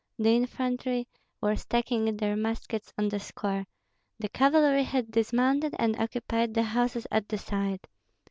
The 0.17 0.31
infantry 0.35 1.07
were 1.41 1.55
stacking 1.55 2.17
their 2.17 2.35
muskets 2.35 2.91
on 2.97 3.09
the 3.09 3.19
square; 3.19 3.67
the 4.17 4.29
cavalry 4.29 4.81
had 4.81 5.11
dismounted 5.11 5.75
and 5.77 5.95
occupied 5.99 6.55
the 6.55 6.63
houses 6.63 7.05
at 7.11 7.29
the 7.29 7.37
side. 7.37 7.87